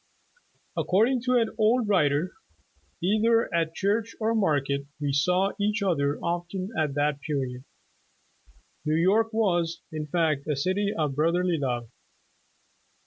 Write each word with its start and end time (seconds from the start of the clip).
According 0.75 1.21
to 1.25 1.35
an 1.37 1.51
old 1.59 1.87
writer:'' 1.87 2.33
Either 3.03 3.53
at 3.53 3.75
church 3.75 4.15
or 4.19 4.33
market, 4.33 4.87
we 4.99 5.13
saw 5.13 5.51
each 5.61 5.83
other 5.83 6.17
often 6.17 6.71
at 6.75 6.95
that 6.95 7.21
period. 7.21 7.65
New 8.83 8.95
York 8.97 9.31
was, 9.31 9.83
in 9.91 10.07
fact, 10.07 10.47
a 10.47 10.55
city 10.55 10.91
of 10.91 11.13
brotherly 11.15 11.59
love." 11.59 11.87